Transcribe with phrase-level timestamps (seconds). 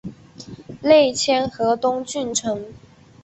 [0.81, 2.59] 累迁河东郡丞。